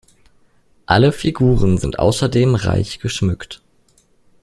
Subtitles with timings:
[0.87, 3.61] Alle Figuren sind außerdem reich geschmückt.